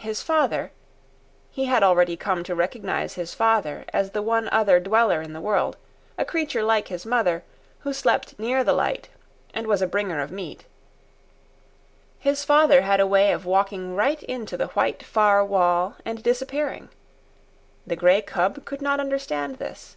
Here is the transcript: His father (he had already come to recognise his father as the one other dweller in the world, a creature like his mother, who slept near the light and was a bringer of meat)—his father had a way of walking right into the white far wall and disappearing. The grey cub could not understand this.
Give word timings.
His 0.00 0.20
father 0.22 0.72
(he 1.50 1.64
had 1.64 1.82
already 1.82 2.14
come 2.14 2.44
to 2.44 2.54
recognise 2.54 3.14
his 3.14 3.32
father 3.32 3.86
as 3.94 4.10
the 4.10 4.20
one 4.20 4.46
other 4.52 4.78
dweller 4.78 5.22
in 5.22 5.32
the 5.32 5.40
world, 5.40 5.78
a 6.18 6.24
creature 6.26 6.62
like 6.62 6.88
his 6.88 7.06
mother, 7.06 7.44
who 7.78 7.94
slept 7.94 8.38
near 8.38 8.62
the 8.62 8.74
light 8.74 9.08
and 9.54 9.66
was 9.66 9.80
a 9.80 9.86
bringer 9.86 10.20
of 10.20 10.30
meat)—his 10.30 10.68
father 12.44 12.82
had 12.82 13.00
a 13.00 13.06
way 13.06 13.32
of 13.32 13.46
walking 13.46 13.96
right 13.96 14.22
into 14.24 14.58
the 14.58 14.66
white 14.76 15.02
far 15.02 15.42
wall 15.42 15.96
and 16.04 16.22
disappearing. 16.22 16.90
The 17.86 17.96
grey 17.96 18.20
cub 18.20 18.66
could 18.66 18.82
not 18.82 19.00
understand 19.00 19.56
this. 19.56 19.96